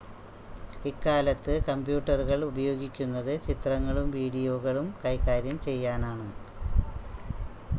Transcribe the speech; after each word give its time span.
ഇക്കാലത്ത് 0.85 1.55
കമ്പ്യൂട്ടറുകൾ 1.67 2.39
ഉപയോഗിക്കുന്നത് 2.47 3.31
ചിത്രങ്ങളും 3.45 4.07
വീഡിയോകളും 4.15 4.87
കൈകാര്യം 5.03 5.59
ചെയ്യാനാണ് 5.67 6.27